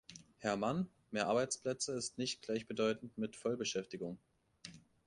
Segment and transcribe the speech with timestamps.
[0.39, 4.17] Herr Mann, mehr Arbeitsplätze ist nicht gleichbedeutend mit Vollbeschäftigung.